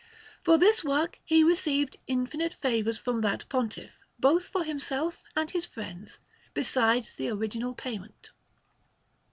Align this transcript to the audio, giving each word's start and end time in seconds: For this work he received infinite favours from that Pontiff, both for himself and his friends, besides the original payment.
For 0.41 0.57
this 0.57 0.83
work 0.83 1.19
he 1.23 1.43
received 1.43 1.97
infinite 2.07 2.55
favours 2.55 2.97
from 2.97 3.21
that 3.21 3.47
Pontiff, 3.49 3.91
both 4.19 4.47
for 4.47 4.63
himself 4.63 5.21
and 5.35 5.51
his 5.51 5.67
friends, 5.67 6.17
besides 6.55 7.17
the 7.17 7.29
original 7.29 7.75
payment. 7.75 8.31